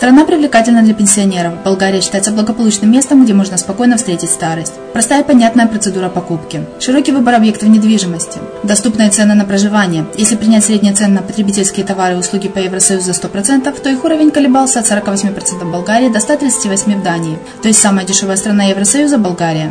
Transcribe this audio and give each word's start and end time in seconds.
Страна 0.00 0.24
привлекательна 0.24 0.80
для 0.80 0.94
пенсионеров. 0.94 1.62
Болгария 1.62 2.00
считается 2.00 2.30
благополучным 2.30 2.90
местом, 2.90 3.22
где 3.22 3.34
можно 3.34 3.58
спокойно 3.58 3.98
встретить 3.98 4.30
старость. 4.30 4.72
Простая 4.94 5.20
и 5.20 5.26
понятная 5.26 5.66
процедура 5.66 6.08
покупки. 6.08 6.64
Широкий 6.80 7.12
выбор 7.12 7.34
объектов 7.34 7.68
недвижимости. 7.68 8.38
Доступные 8.62 9.10
цены 9.10 9.34
на 9.34 9.44
проживание. 9.44 10.06
Если 10.16 10.36
принять 10.36 10.64
средние 10.64 10.94
цены 10.94 11.16
на 11.16 11.20
потребительские 11.20 11.84
товары 11.84 12.14
и 12.14 12.16
услуги 12.16 12.48
по 12.48 12.56
Евросоюзу 12.56 13.12
за 13.12 13.12
100%, 13.12 13.78
то 13.78 13.90
их 13.90 14.02
уровень 14.02 14.30
колебался 14.30 14.80
от 14.80 14.86
48% 14.86 15.64
в 15.64 15.70
Болгарии 15.70 16.08
до 16.08 16.20
138 16.20 16.98
в 16.98 17.02
Дании, 17.02 17.38
то 17.60 17.68
есть 17.68 17.82
самая 17.82 18.06
дешевая 18.06 18.38
страна 18.38 18.64
Евросоюза– 18.64 19.18
Болгария. 19.18 19.70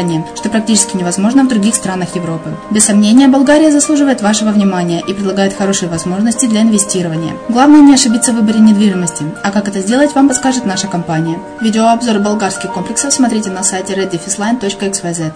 что 0.35 0.49
практически 0.49 0.97
невозможно 0.97 1.43
в 1.43 1.47
других 1.47 1.75
странах 1.75 2.15
Европы. 2.15 2.49
Без 2.71 2.85
сомнения, 2.85 3.27
Болгария 3.27 3.71
заслуживает 3.71 4.21
вашего 4.21 4.49
внимания 4.49 5.01
и 5.07 5.13
предлагает 5.13 5.53
хорошие 5.53 5.89
возможности 5.89 6.47
для 6.47 6.61
инвестирования. 6.61 7.33
Главное 7.49 7.81
не 7.81 7.93
ошибиться 7.93 8.31
в 8.31 8.35
выборе 8.35 8.59
недвижимости, 8.59 9.23
а 9.43 9.51
как 9.51 9.67
это 9.67 9.79
сделать, 9.79 10.15
вам 10.15 10.27
подскажет 10.27 10.65
наша 10.65 10.87
компания. 10.87 11.37
Видеообзор 11.61 12.19
болгарских 12.19 12.73
комплексов 12.73 13.13
смотрите 13.13 13.49
на 13.49 13.63
сайте 13.63 13.93
reddefisline.xyz. 13.93 15.31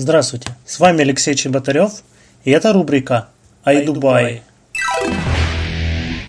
Здравствуйте, 0.00 0.48
с 0.64 0.80
вами 0.80 1.02
Алексей 1.02 1.34
Чеботарев, 1.34 2.02
и 2.44 2.50
это 2.52 2.72
рубрика 2.72 3.28
«Ай 3.64 3.84
Дубай». 3.84 4.42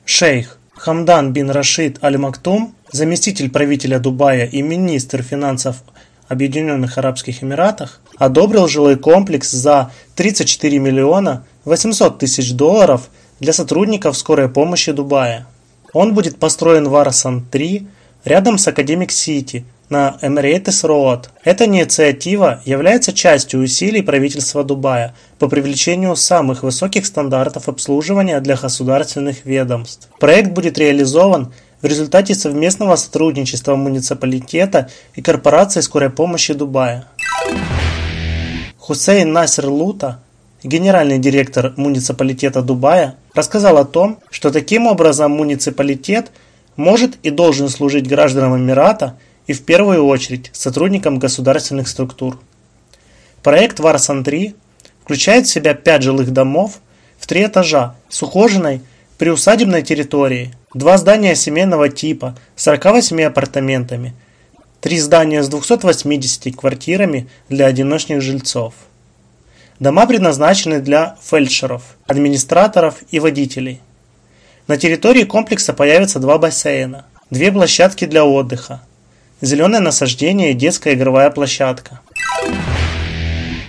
Шейх 0.05 0.57
Хамдан 0.73 1.31
бин 1.31 1.49
Рашид 1.49 2.03
Аль-Мактум, 2.03 2.75
заместитель 2.91 3.49
правителя 3.49 3.99
Дубая 3.99 4.45
и 4.45 4.61
министр 4.61 5.21
финансов 5.21 5.83
Объединенных 6.27 6.97
Арабских 6.97 7.43
Эмиратах, 7.43 8.01
одобрил 8.17 8.67
жилой 8.67 8.97
комплекс 8.97 9.51
за 9.51 9.91
34 10.15 10.79
миллиона 10.79 11.45
800 11.65 12.19
тысяч 12.19 12.51
долларов 12.53 13.09
для 13.39 13.53
сотрудников 13.53 14.17
скорой 14.17 14.49
помощи 14.49 14.91
Дубая. 14.91 15.47
Он 15.93 16.13
будет 16.13 16.37
построен 16.37 16.89
в 16.89 16.95
Арасан-3 16.95 17.87
рядом 18.25 18.57
с 18.57 18.67
Академик 18.67 19.11
Сити 19.11 19.63
на 19.91 20.17
Emirates 20.21 20.83
Road. 20.83 21.25
Эта 21.43 21.65
инициатива 21.65 22.61
является 22.65 23.11
частью 23.11 23.59
усилий 23.59 24.01
правительства 24.01 24.63
Дубая 24.63 25.13
по 25.37 25.49
привлечению 25.49 26.15
самых 26.15 26.63
высоких 26.63 27.05
стандартов 27.05 27.67
обслуживания 27.67 28.39
для 28.39 28.55
государственных 28.55 29.45
ведомств. 29.45 30.07
Проект 30.17 30.51
будет 30.51 30.77
реализован 30.77 31.53
в 31.81 31.85
результате 31.85 32.35
совместного 32.35 32.95
сотрудничества 32.95 33.75
муниципалитета 33.75 34.89
и 35.13 35.21
корпорации 35.21 35.81
скорой 35.81 36.09
помощи 36.09 36.53
Дубая. 36.53 37.07
Хусейн 38.77 39.33
Насер 39.33 39.67
Лута, 39.67 40.21
генеральный 40.63 41.19
директор 41.19 41.73
муниципалитета 41.75 42.61
Дубая, 42.61 43.15
рассказал 43.33 43.77
о 43.77 43.85
том, 43.85 44.19
что 44.29 44.51
таким 44.51 44.87
образом 44.87 45.31
муниципалитет 45.31 46.31
может 46.77 47.17
и 47.23 47.29
должен 47.29 47.67
служить 47.67 48.07
гражданам 48.07 48.55
Эмирата– 48.55 49.17
и 49.51 49.53
в 49.53 49.63
первую 49.63 50.05
очередь 50.05 50.49
сотрудникам 50.53 51.19
государственных 51.19 51.89
структур. 51.89 52.39
Проект 53.43 53.81
Варсан-3 53.81 54.55
включает 55.03 55.45
в 55.45 55.49
себя 55.49 55.73
5 55.73 56.03
жилых 56.03 56.31
домов 56.31 56.79
в 57.19 57.27
3 57.27 57.47
этажа 57.47 57.95
с 58.07 58.23
ухоженной 58.23 58.79
приусадебной 59.17 59.81
территорией, 59.81 60.53
два 60.73 60.97
здания 60.97 61.35
семейного 61.35 61.89
типа 61.89 62.37
с 62.55 62.63
48 62.63 63.23
апартаментами, 63.23 64.13
три 64.79 64.99
здания 64.99 65.43
с 65.43 65.49
280 65.49 66.55
квартирами 66.55 67.27
для 67.49 67.65
одиночных 67.65 68.21
жильцов. 68.21 68.73
Дома 69.81 70.07
предназначены 70.07 70.79
для 70.79 71.17
фельдшеров, 71.21 71.97
администраторов 72.07 73.03
и 73.11 73.19
водителей. 73.19 73.81
На 74.67 74.77
территории 74.77 75.25
комплекса 75.25 75.73
появятся 75.73 76.19
два 76.19 76.37
бассейна, 76.37 77.05
две 77.29 77.51
площадки 77.51 78.05
для 78.05 78.23
отдыха, 78.23 78.81
зеленое 79.41 79.81
насаждение 79.81 80.51
и 80.51 80.55
детская 80.55 80.93
игровая 80.93 81.31
площадка. 81.31 81.99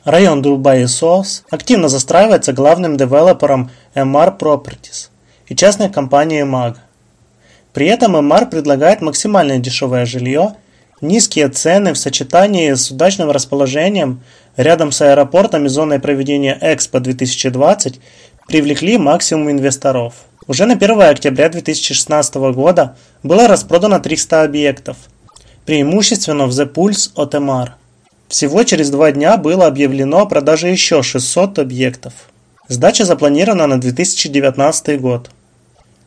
Район 0.05 0.43
и 0.43 0.87
Соус 0.87 1.45
активно 1.51 1.89
застраивается 1.89 2.53
главным 2.53 2.97
девелопером 2.97 3.71
MR 3.95 4.37
Properties 4.39 5.09
и 5.47 5.55
частной 5.55 5.91
компанией 5.91 6.43
MAG. 6.43 6.77
При 7.73 7.87
этом 7.87 8.17
MR 8.17 8.51
предлагает 8.51 9.01
максимально 9.01 9.59
дешевое 9.59 10.05
жилье, 10.05 10.57
низкие 11.01 11.49
цены 11.49 11.95
в 11.95 11.99
сочетании 11.99 12.75
с 12.75 12.91
удачным 12.91 13.31
расположением 13.31 14.23
рядом 14.57 14.93
с 14.93 15.01
аэропортом 15.01 15.67
и 15.67 15.69
зоной 15.69 16.01
проведения 16.01 16.59
Экспо 16.61 17.01
2020 17.01 18.01
привлекли 18.49 18.99
максимум 18.99 19.53
инвесторов. 19.53 20.15
Уже 20.49 20.67
на 20.67 20.75
1 20.75 21.01
октября 21.03 21.49
2016 21.49 22.35
года 22.35 22.97
было 23.23 23.47
распродано 23.47 24.01
300 24.01 24.43
объектов– 24.43 24.97
преимущественно 25.67 26.47
в 26.47 26.51
The 26.51 26.73
Pulse 26.73 27.11
от 27.15 27.35
MR. 27.35 27.71
Всего 28.29 28.65
через 28.65 28.91
два 28.91 29.13
дня 29.13 29.37
было 29.37 29.67
объявлено 29.67 30.21
о 30.21 30.27
продаже 30.27 30.69
еще 30.69 31.03
600 31.03 31.59
объектов. 31.59 32.15
Сдача 32.69 33.05
запланирована 33.05 33.67
на 33.67 33.81
2019 33.81 35.01
год. 35.01 35.31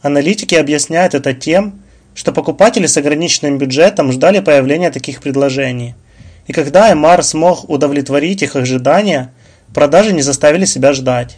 Аналитики 0.01 0.55
объясняют 0.55 1.13
это 1.13 1.33
тем, 1.33 1.81
что 2.13 2.31
покупатели 2.31 2.87
с 2.87 2.97
ограниченным 2.97 3.57
бюджетом 3.57 4.11
ждали 4.11 4.39
появления 4.39 4.89
таких 4.89 5.21
предложений. 5.21 5.95
И 6.47 6.53
когда 6.53 6.91
MR 6.91 7.21
смог 7.21 7.69
удовлетворить 7.69 8.41
их 8.41 8.55
ожидания, 8.55 9.31
продажи 9.73 10.13
не 10.13 10.21
заставили 10.21 10.65
себя 10.65 10.93
ждать. 10.93 11.37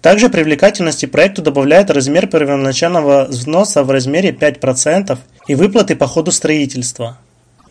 Также 0.00 0.28
привлекательности 0.28 1.06
проекту 1.06 1.42
добавляет 1.42 1.90
размер 1.90 2.28
первоначального 2.28 3.24
взноса 3.24 3.82
в 3.82 3.90
размере 3.90 4.30
5% 4.30 5.18
и 5.46 5.54
выплаты 5.54 5.96
по 5.96 6.06
ходу 6.06 6.32
строительства. 6.32 7.18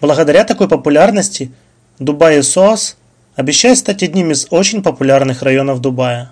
Благодаря 0.02 0.44
такой 0.44 0.68
популярности 0.68 1.52
Дубай 2.00 2.40
и 2.40 2.42
СОС 2.42 2.98
обещает 3.36 3.78
стать 3.78 4.04
одним 4.04 4.32
из 4.32 4.48
очень 4.50 4.84
популярных 4.84 5.42
районов 5.42 5.82
Дубая. 5.82 6.32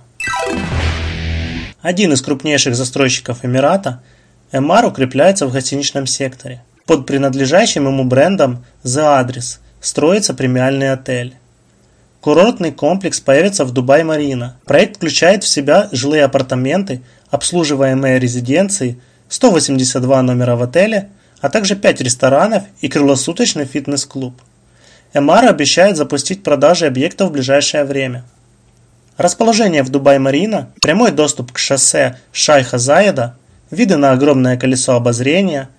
Один 1.82 2.14
из 2.14 2.22
крупнейших 2.22 2.76
застройщиков 2.76 3.44
Эмирата, 3.44 4.02
Эмар 4.52 4.86
укрепляется 4.86 5.48
в 5.48 5.52
гостиничном 5.52 6.08
секторе. 6.08 6.64
Под 6.86 7.06
принадлежащим 7.06 7.88
ему 7.88 8.04
брендом 8.04 8.66
The 8.84 9.22
Address 9.22 9.60
строится 9.82 10.34
премиальный 10.34 10.92
отель. 10.92 11.36
Курортный 12.22 12.72
комплекс 12.72 13.20
появится 13.20 13.66
в 13.66 13.74
Дубай-Марина. 13.74 14.58
Проект 14.66 14.96
включает 14.96 15.44
в 15.44 15.48
себя 15.48 15.90
жилые 15.92 16.24
апартаменты, 16.24 17.02
обслуживаемые 17.30 18.18
резиденции, 18.18 18.98
182 19.28 20.22
номера 20.22 20.56
в 20.56 20.64
отеле, 20.64 21.10
а 21.44 21.50
также 21.50 21.76
5 21.76 22.02
ресторанов 22.02 22.64
и 22.80 22.88
круглосуточный 22.88 23.66
фитнес-клуб. 23.66 24.34
Эмара 25.14 25.50
обещает 25.50 25.98
запустить 25.98 26.42
продажи 26.42 26.88
объектов 26.88 27.30
в 27.30 27.34
ближайшее 27.34 27.84
время. 27.84 28.24
Расположение 29.18 29.84
в 29.84 29.90
Дубай-Марина, 29.90 30.70
прямой 30.82 31.12
доступ 31.12 31.52
к 31.52 31.60
шоссе 31.60 32.18
Шайха 32.32 32.78
Заеда, 32.80 33.36
виды 33.70 33.98
на 33.98 34.14
огромное 34.14 34.58
колесо 34.58 34.96
обозрения, 34.96 35.70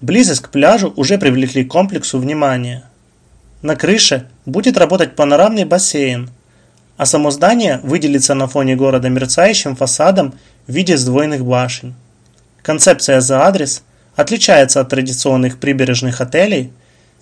близость 0.00 0.42
к 0.42 0.50
пляжу 0.50 0.92
уже 0.94 1.18
привлекли 1.18 1.64
комплексу 1.64 2.18
внимания– 2.18 2.84
на 3.64 3.76
крыше 3.76 4.26
будет 4.44 4.76
работать 4.76 5.16
панорамный 5.16 5.64
бассейн, 5.64 6.28
а 6.98 7.06
само 7.06 7.30
здание 7.30 7.80
выделится 7.82 8.34
на 8.34 8.46
фоне 8.46 8.76
города 8.76 9.08
мерцающим 9.08 9.74
фасадом 9.74 10.34
в 10.66 10.72
виде 10.72 10.98
сдвоенных 10.98 11.42
башен. 11.46 11.94
Концепция 12.60 13.22
за 13.22 13.40
адрес 13.40 13.82
отличается 14.16 14.80
от 14.80 14.88
традиционных 14.88 15.58
прибережных 15.58 16.20
отелей. 16.20 16.72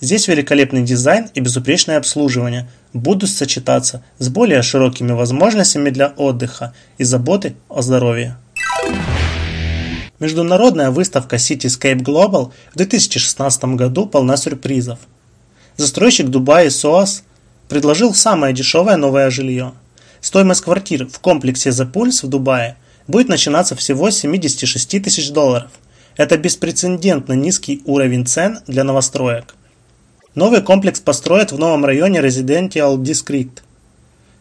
Здесь 0.00 0.28
великолепный 0.28 0.82
дизайн 0.82 1.28
и 1.34 1.40
безупречное 1.40 1.98
обслуживание 1.98 2.68
будут 2.92 3.30
сочетаться 3.30 4.02
с 4.18 4.28
более 4.28 4.62
широкими 4.62 5.12
возможностями 5.12 5.90
для 5.90 6.08
отдыха 6.08 6.74
и 6.98 7.04
заботы 7.04 7.54
о 7.68 7.82
здоровье. 7.82 8.36
Международная 10.18 10.90
выставка 10.90 11.36
Cityscape 11.36 12.00
Global 12.00 12.52
в 12.72 12.76
2016 12.76 13.64
году 13.76 14.06
полна 14.06 14.36
сюрпризов– 14.36 14.98
Застройщик 15.76 16.28
Дубая 16.28 16.68
СОАС 16.70 17.22
предложил 17.68 18.14
самое 18.14 18.54
дешевое 18.54 18.96
новое 18.96 19.30
жилье. 19.30 19.72
Стоимость 20.20 20.60
квартир 20.60 21.08
в 21.08 21.18
комплексе 21.18 21.70
The 21.70 21.90
Pulse 21.90 22.26
в 22.26 22.28
Дубае 22.28 22.76
будет 23.08 23.28
начинаться 23.28 23.74
всего 23.74 24.10
с 24.10 24.18
76 24.18 25.02
тысяч 25.02 25.30
долларов. 25.30 25.70
Это 26.16 26.36
беспрецедентно 26.36 27.32
низкий 27.32 27.82
уровень 27.86 28.26
цен 28.26 28.58
для 28.66 28.84
новостроек. 28.84 29.54
Новый 30.34 30.60
комплекс 30.60 31.00
построят 31.00 31.52
в 31.52 31.58
новом 31.58 31.84
районе 31.84 32.20
Residential 32.20 32.96
District, 32.98 33.62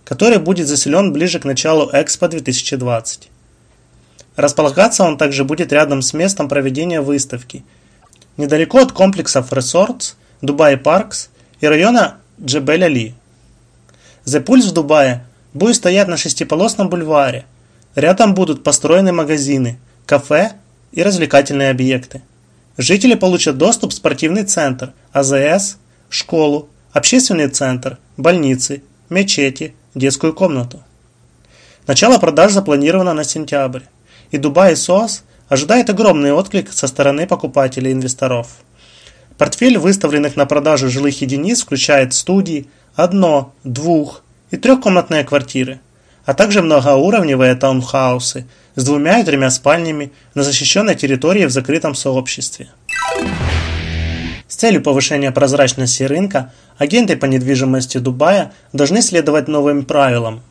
который 0.03 0.39
будет 0.39 0.67
заселен 0.67 1.13
ближе 1.13 1.39
к 1.39 1.45
началу 1.45 1.89
Экспо 1.93 2.27
2020. 2.27 3.29
Располагаться 4.35 5.03
он 5.03 5.17
также 5.17 5.43
будет 5.45 5.71
рядом 5.71 6.01
с 6.01 6.13
местом 6.13 6.49
проведения 6.49 7.01
выставки, 7.01 7.63
недалеко 8.35 8.79
от 8.79 8.91
комплексов 8.91 9.51
Resorts 9.51 10.15
Дубай 10.41 10.75
Паркс 10.75 11.29
и 11.61 11.67
района 11.67 12.17
Джебель-Али. 12.41 13.13
The 14.25 14.43
Pulse 14.43 14.69
в 14.69 14.71
Дубае 14.73 15.25
будет 15.53 15.75
стоять 15.77 16.07
на 16.07 16.17
шестиполосном 16.17 16.89
бульваре. 16.89 17.45
Рядом 17.95 18.33
будут 18.33 18.63
построены 18.63 19.11
магазины, 19.11 19.79
кафе 20.05 20.53
и 20.91 21.03
развлекательные 21.03 21.69
объекты. 21.69 22.21
Жители 22.77 23.15
получат 23.15 23.57
доступ 23.57 23.91
в 23.91 23.95
спортивный 23.95 24.43
центр, 24.43 24.93
АЗС, 25.11 25.77
школу, 26.09 26.69
общественный 26.93 27.47
центр, 27.47 27.97
больницы, 28.17 28.83
мечети, 29.09 29.73
детскую 29.95 30.33
комнату. 30.33 30.81
Начало 31.87 32.17
продаж 32.17 32.51
запланировано 32.51 33.13
на 33.13 33.23
сентябрь, 33.23 33.83
и 34.31 34.37
Дубай 34.37 34.75
СОС 34.75 35.23
ожидает 35.49 35.89
огромный 35.89 36.31
отклик 36.31 36.71
со 36.71 36.87
стороны 36.87 37.27
покупателей 37.27 37.91
и 37.91 37.93
инвесторов. 37.93 38.47
Портфель 39.37 39.77
выставленных 39.77 40.35
на 40.35 40.45
продажу 40.45 40.89
жилых 40.89 41.21
единиц 41.21 41.63
включает 41.63 42.13
студии, 42.13 42.69
одно, 42.95 43.53
двух 43.63 44.23
и 44.51 44.57
трехкомнатные 44.57 45.23
квартиры, 45.23 45.79
а 46.25 46.33
также 46.33 46.61
многоуровневые 46.61 47.55
таунхаусы 47.55 48.45
с 48.75 48.83
двумя 48.83 49.19
и 49.19 49.23
тремя 49.23 49.49
спальнями 49.49 50.11
на 50.33 50.43
защищенной 50.43 50.95
территории 50.95 51.45
в 51.45 51.51
закрытом 51.51 51.95
сообществе. 51.95 52.69
С 54.47 54.55
целью 54.55 54.83
повышения 54.83 55.31
прозрачности 55.31 56.03
рынка 56.03 56.51
агенты 56.77 57.15
по 57.15 57.25
недвижимости 57.25 57.97
Дубая 57.97 58.51
должны 58.73 59.01
следовать 59.01 59.47
новым 59.47 59.85
правилам. 59.85 60.41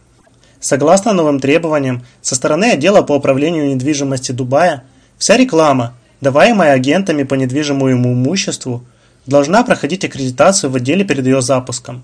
Согласно 0.59 1.13
новым 1.13 1.41
требованиям, 1.41 2.05
со 2.21 2.35
стороны 2.35 2.73
отдела 2.73 3.03
по 3.03 3.13
управлению 3.13 3.69
недвижимости 3.69 4.33
Дубая 4.33 4.85
Вся 5.19 5.37
реклама, 5.37 5.95
даваемая 6.21 6.73
агентами 6.73 7.25
по 7.25 7.35
недвижимому 7.35 7.93
имуществу, 7.93 8.85
должна 9.27 9.63
проходить 9.65 10.05
аккредитацию 10.05 10.71
в 10.71 10.77
отделе 10.77 11.05
перед 11.05 11.27
ее 11.27 11.43
запуском. 11.43 12.03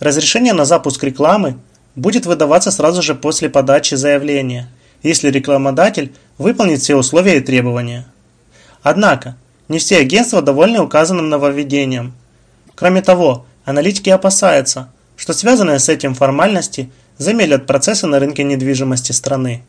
Разрешение 0.00 0.52
на 0.52 0.64
запуск 0.64 1.02
рекламы 1.02 1.56
будет 1.94 2.26
выдаваться 2.26 2.70
сразу 2.70 3.02
же 3.02 3.14
после 3.14 3.48
подачи 3.50 3.94
заявления, 3.94 4.68
если 5.02 5.30
рекламодатель 5.30 6.12
выполнит 6.38 6.80
все 6.80 6.96
условия 6.96 7.38
и 7.38 7.40
требования. 7.40 8.06
Однако, 8.82 9.36
не 9.68 9.78
все 9.78 9.98
агентства 9.98 10.42
довольны 10.42 10.80
указанным 10.80 11.28
нововведением. 11.28 12.14
Кроме 12.74 13.02
того, 13.02 13.46
аналитики 13.64 14.10
опасаются, 14.10 14.88
что 15.16 15.32
связанные 15.32 15.78
с 15.78 15.88
этим 15.88 16.14
формальности 16.14 16.90
замедлят 17.18 17.66
процессы 17.66 18.06
на 18.06 18.18
рынке 18.18 18.42
недвижимости 18.42 19.12
страны. 19.12 19.60